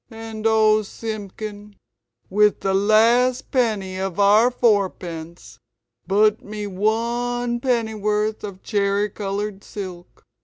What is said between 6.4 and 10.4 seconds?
me one penn'orth of cherry coloured silk.